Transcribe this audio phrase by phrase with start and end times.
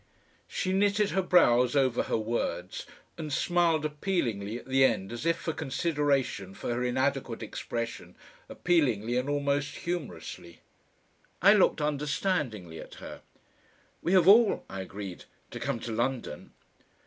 [0.47, 2.87] She knitted her brows over her words
[3.19, 8.15] and smiled appealingly at the end as if for consideration for her inadequate expression,
[8.49, 10.61] appealingly and almost humorously.
[11.39, 13.21] I looked understandingly at her.
[14.01, 16.53] "We have all," I agreed, "to come to London."